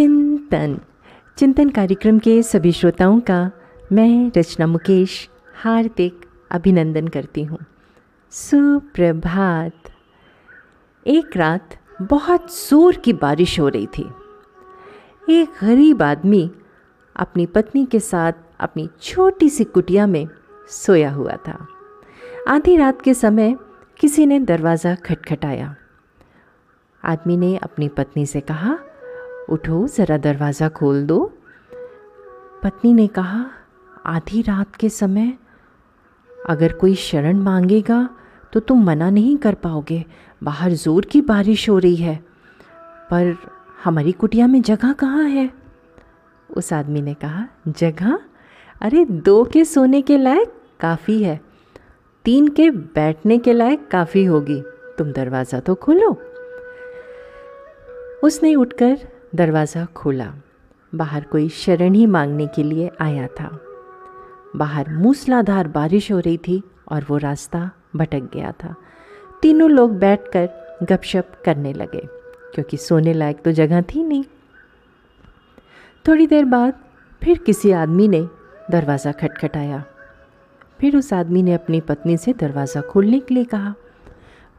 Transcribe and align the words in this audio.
चिंतन। 0.00 0.80
चिंतन 1.38 1.68
कार्यक्रम 1.68 2.18
के 2.18 2.42
सभी 2.42 2.72
श्रोताओं 2.72 3.20
का 3.20 3.50
मैं 3.92 4.32
रचना 4.36 4.66
मुकेश 4.66 5.28
हार्दिक 5.54 6.20
अभिनंदन 6.50 7.08
करती 7.08 7.42
हूँ। 7.44 7.58
सुप्रभात। 8.30 9.72
एक 11.06 11.36
रात 11.36 11.68
बहुत 12.02 12.68
ज़ोर 12.68 12.96
की 12.96 13.12
बारिश 13.12 13.60
हो 13.60 13.68
रही 13.68 13.86
थी। 13.86 14.10
एक 15.28 15.48
गरीब 15.60 16.02
आदमी 16.02 16.50
अपनी 17.16 17.46
पत्नी 17.46 17.86
के 17.86 18.00
साथ 18.00 18.32
अपनी 18.60 18.88
छोटी 19.02 19.48
सी 19.48 19.64
कुटिया 19.64 20.06
में 20.06 20.28
सोया 20.68 21.10
हुआ 21.10 21.36
था। 21.36 21.66
आधी 22.48 22.76
रात 22.76 23.02
के 23.02 23.14
समय 23.14 23.56
किसी 24.00 24.26
ने 24.26 24.40
दरवाज़ा 24.40 24.94
खटखटाया। 24.94 25.76
आदमी 27.04 27.36
ने 27.36 27.56
अपनी 27.56 27.88
पत्नी 27.88 28.26
से 28.26 28.40
कहा 28.40 28.78
उठो, 29.50 29.86
ज़रा 29.86 30.16
दरवाज़ा 30.16 30.68
खोल 30.68 31.06
दो। 31.06 31.32
पत्नी 32.62 32.94
ने 32.94 33.06
कहा, 33.06 33.50
आधी 34.06 34.42
रात 34.42 34.76
के 34.76 34.88
समय, 34.88 35.38
अगर 36.48 36.72
कोई 36.72 36.94
शरण 36.94 37.36
मांगेगा 37.36 38.08
तो 38.52 38.60
तुम 38.60 38.84
मना 38.84 39.10
नहीं 39.10 39.36
कर 39.36 39.54
पाओगे। 39.54 40.04
बाहर 40.42 40.70
ज़ोर 40.70 41.04
की 41.04 41.20
बारिश 41.20 41.70
हो 41.70 41.78
रही 41.78 41.96
है। 41.96 42.24
पर 43.10 43.36
हमारी 43.84 44.12
कुटिया 44.12 44.46
में 44.46 44.62
जगह 44.62 44.92
कहाँ 44.92 45.24
है? 45.24 45.50
उस 46.56 46.72
आदमी 46.72 47.02
ने 47.02 47.14
कहा, 47.14 47.46
जगह? 47.68 48.18
अरे, 48.80 49.04
दो 49.04 49.44
के 49.44 49.64
सोने 49.64 50.02
के 50.02 50.18
लायक 50.18 50.52
काफ़ी 50.80 51.22
है। 51.22 51.40
तीन 52.24 52.48
के 52.48 52.70
बैठने 52.70 53.38
के 53.38 53.52
लायक 53.52 53.88
काफ़ी 53.88 54.24
होगी। 54.24 54.62
तुम 54.98 55.12
दरवाज़ा 55.12 55.60
तो 55.60 55.74
खोलो। 55.74 56.22
उसने 58.24 58.54
उठकर 58.54 59.19
दरवाज़ा 59.32 59.84
खोला। 59.86 60.32
बाहर 60.92 61.24
कोई 61.24 61.48
शरण 61.48 61.94
ही 61.94 62.06
मांगने 62.06 62.46
के 62.46 62.62
लिए 62.62 62.90
आया 63.00 63.26
था। 63.30 63.48
बाहर 64.56 64.88
मूसलाधार 64.92 65.68
बारिश 65.68 66.10
हो 66.12 66.18
रही 66.18 66.38
थी 66.38 66.62
और 66.88 67.04
वो 67.08 67.16
रास्ता 67.16 67.70
भटक 67.96 68.30
गया 68.32 68.52
था। 68.52 68.74
तीनों 69.42 69.70
लोग 69.70 69.98
बैठकर 69.98 70.48
गपशप 70.82 71.32
करने 71.44 71.72
लगे, 71.72 72.00
क्योंकि 72.54 72.76
सोने 72.76 73.12
लायक 73.12 73.42
तो 73.42 73.52
जगह 73.52 73.82
थी 73.84 74.02
नहीं। 74.04 74.24
थोड़ी 76.04 76.26
देर 76.26 76.44
बाद 76.44 76.80
फिर 77.22 77.38
किसी 77.38 77.70
आदमी 77.72 78.08
ने 78.08 78.20
दरवाज़ा 78.70 79.12
खटखटाया। 79.12 79.82
फिर 80.80 80.96
उस 80.96 81.12
आदमी 81.12 81.42
ने 81.42 81.52
अपनी 81.52 81.80
पत्नी 81.80 82.16
से 82.16 82.32
दरवाज़ा 82.32 82.80
खोलने 82.80 83.20
के 83.20 83.34
लिए 83.34 83.44
कहा। 83.44 83.74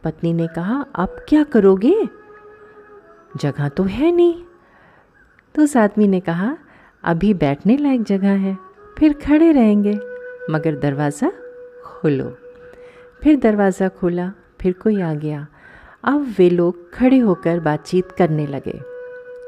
पत्नी 0.04 0.34
ने 0.34 0.48
कहा, 0.48 0.86
आप 0.96 1.16
क्या 1.30 1.44
करोगे? 1.44 1.94
जगह 3.38 3.70
तो 3.70 3.84
है 3.84 4.12
नहीं। 4.12 4.34
उस 5.62 5.78
आदमी 5.78 6.08
ने 6.08 6.20
कहा, 6.20 6.58
अभी 7.04 7.34
बैठने 7.34 7.78
लायक 7.78 8.04
जगह 8.04 8.30
है, 8.30 8.58
फिर 9.00 9.14
खड़े 9.14 9.52
रहेंगे, 9.52 9.94
मगर 10.50 10.76
दरवाज़ा 10.76 11.32
खोलो। 11.86 12.30
फिर 13.22 13.36
दरवाज़ा 13.36 13.88
खोला, 13.90 14.32
फिर 14.62 14.74
कोई 14.74 15.02
आ 15.02 15.14
गया। 15.14 15.48
अब 16.04 16.34
वे 16.38 16.50
लोग 16.50 16.92
खड़े 16.94 17.18
होकर 17.18 17.60
बातचीत 17.60 18.12
करने 18.12 18.48
लगे, 18.48 18.80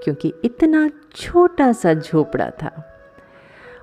क्योंकि 0.04 0.34
इतना 0.44 0.90
छोटा 1.16 1.72
सा 1.72 1.94
झोपड़ा 1.94 2.50
था। 2.50 2.72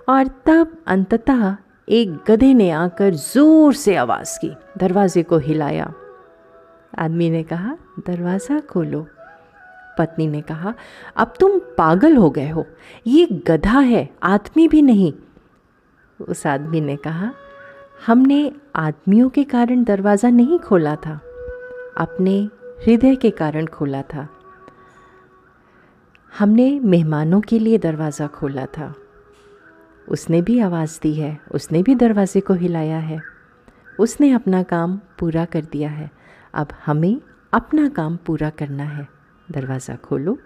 और 0.09 0.27
तब 0.47 0.77
अंततः 0.87 1.57
एक 1.89 2.17
गधे 2.29 2.53
ने 2.55 2.71
आकर 2.71 3.15
ज़ोर 3.15 3.75
से 3.75 3.97
आवाज़ 3.97 4.39
की, 4.39 4.55
दरवाजे 4.79 5.23
को 5.23 5.39
हिलाया। 5.39 5.93
आदमी 6.99 7.31
ने 7.31 7.43
कहा, 7.43 7.77
दरवाज़ा 8.07 8.61
खोलो। 8.61 9.07
पत्नी 10.01 10.27
ने 10.27 10.41
कहा, 10.41 10.75
अब 11.17 11.35
तुम 11.41 11.59
पागल 11.79 12.17
हो 12.17 12.31
गए 12.31 12.49
हो। 12.49 12.67
ये 13.07 13.27
गधा 13.47 13.81
है, 13.81 14.09
आदमी 14.23 14.69
भी 14.69 14.83
नहीं। 14.83 15.13
उस 16.21 16.47
आदमी 16.47 16.81
ने 16.81 16.97
कहा, 16.97 17.33
हमने 18.07 18.53
आदमियों 18.77 19.29
के 19.29 19.45
कारण 19.45 19.85
दरवाज़ा 19.85 20.31
नहीं 20.31 20.59
खोला 20.59 20.97
था, 20.97 21.21
अपने 21.99 22.41
हृदय 22.85 23.17
के 23.17 23.31
कारण 23.31 23.67
खोला 23.67 24.03
था। 24.03 24.29
हमने 26.39 26.81
मेहमानों 26.81 27.41
के 27.41 27.59
लिए 27.59 27.79
दरवाज़ा 27.79 28.27
खोला 28.27 28.67
था। 28.67 28.95
उसने 30.09 30.43
भी 30.43 30.59
आवाज़ 30.61 30.99
दी 31.03 31.15
है, 31.15 31.39
उसने 31.55 31.83
भी 31.83 31.95
दरवाज़े 31.95 32.41
को 32.41 32.55
हिलाया 32.55 32.99
है। 32.99 33.21
उसने 34.01 34.31
अपना 34.33 34.63
काम 34.63 35.01
पूरा 35.19 35.45
कर 35.45 35.65
दिया 35.65 35.91
है। 35.91 36.11
अब 36.55 36.69
हमें 36.87 37.21
अपना 37.53 37.89
काम 37.89 38.17
पूरा 38.17 38.51
करना 38.51 38.85
है। 38.85 39.09
दरवाज़ा 39.51 39.97
खोलो। 39.97 40.39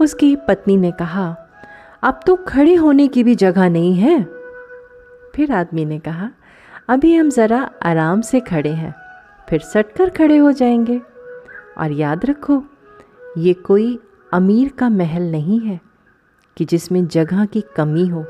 उसकी 0.00 0.36
पत्नी 0.36 0.76
ने 0.76 0.92
कहा, 0.92 1.36
अब 2.02 2.20
तो 2.26 2.36
खड़े 2.36 2.74
होने 2.74 3.08
की 3.08 3.24
भी 3.24 3.34
जगह 3.34 3.68
नहीं 3.68 3.94
है। 3.94 4.24
फिर 5.34 5.52
आदमी 5.52 5.84
ने 5.84 5.98
कहा, 5.98 6.30
अभी 6.88 7.14
हम 7.14 7.30
ज़रा 7.30 7.70
आराम 7.82 8.20
से 8.20 8.40
खड़े 8.40 8.70
हैं, 8.70 8.94
फिर 9.48 9.60
सटकर 9.60 10.10
खड़े 10.10 10.36
हो 10.36 10.52
जाएँगे। 10.52 11.00
और 11.78 11.92
याद 11.92 12.24
रखो, 12.24 12.64
ये 13.38 13.54
कोई 13.54 14.00
अमीर 14.32 14.72
का 14.78 14.88
महल 14.88 15.22
नहीं 15.22 15.60
है, 15.60 15.80
कि 16.56 16.64
जिसमें 16.64 17.06
जगह 17.06 17.44
की 17.44 17.64
कमी 17.76 18.08
हो। 18.08 18.26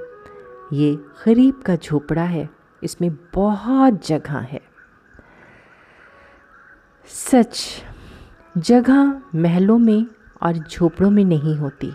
ये 0.72 0.94
गरीब 0.94 1.62
का 1.66 1.76
झोपड़ा 1.76 2.22
है, 2.22 2.50
इसमें 2.82 3.10
बहुत 3.34 4.06
जगह 4.06 4.38
है। 4.38 4.60
सच 7.06 7.82
जगह 8.56 9.22
महलों 9.34 9.78
में 9.78 10.06
और 10.42 10.52
झोपड़ों 10.52 11.10
में 11.10 11.24
नहीं 11.24 11.56
होती। 11.56 11.92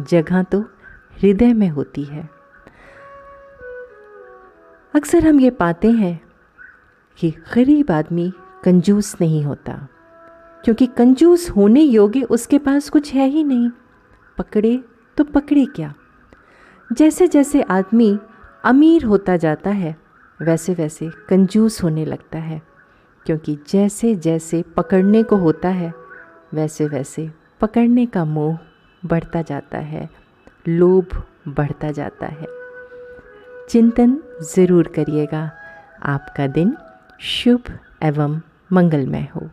जगह 0.00 0.42
तो 0.42 0.60
हृदय 1.18 1.52
में 1.52 1.68
होती 1.68 2.04
है। 2.04 2.28
अक्सर 4.94 5.26
हम 5.26 5.40
ये 5.40 5.50
पाते 5.50 5.90
हैं 5.90 6.20
कि 7.18 7.30
गरीब 7.54 7.90
आदमी 7.90 8.32
कंजूस 8.64 9.16
नहीं 9.20 9.44
होता, 9.44 9.88
क्योंकि 10.64 10.86
कंजूस 10.86 11.48
होने 11.50 11.80
योग्य 11.80 12.22
उसके 12.22 12.58
पास 12.58 12.88
कुछ 12.88 13.14
है 13.14 13.28
ही 13.28 13.44
नहीं। 13.44 13.70
पकड़े 14.38 14.76
तो 15.16 15.24
पकड़े 15.24 15.64
क्या? 15.66 15.94
जैसे 16.90 17.28
जैसे 17.28 17.62
आदमी 17.62 18.18
अमीर 18.64 19.04
होता 19.04 19.36
जाता 19.36 19.70
है 19.70 19.96
वैसे 20.40 20.74
वैसे 20.74 21.10
कंजूस 21.28 21.82
होने 21.82 22.04
लगता 22.04 22.38
है। 22.38 22.62
क्योंकि 23.26 23.58
जैसे 23.68 24.14
जैसे 24.14 24.62
पकड़ने 24.76 25.22
को 25.22 25.36
होता 25.36 25.68
है, 25.68 25.94
वैसे 26.54 26.86
वैसे 26.86 27.30
पकड़ने 27.60 28.06
का 28.06 28.24
मोह 28.24 28.58
बढ़ता 29.04 29.42
जाता 29.42 29.78
है, 29.78 30.10
लोभ 30.68 31.22
बढ़ता 31.48 31.90
जाता 31.90 32.26
है। 32.26 32.46
चिंतन 33.68 34.18
ज़रूर 34.54 34.88
करिएगा। 34.88 35.50
आपका 36.02 36.46
दिन 36.46 36.76
शुभ 37.20 37.62
एवं 38.02 38.40
मंगलमय 38.72 39.28
हो। 39.36 39.50